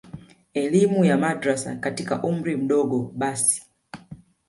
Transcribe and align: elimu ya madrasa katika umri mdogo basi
elimu 0.53 1.05
ya 1.05 1.17
madrasa 1.17 1.75
katika 1.75 2.23
umri 2.23 2.57
mdogo 2.57 3.11
basi 3.15 3.63